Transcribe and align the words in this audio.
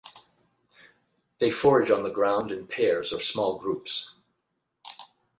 They 1.37 1.51
forage 1.51 1.91
on 1.91 2.01
the 2.01 2.09
ground 2.09 2.51
in 2.51 2.65
pairs 2.65 3.13
or 3.13 3.19
small 3.19 3.59
groups. 3.59 4.15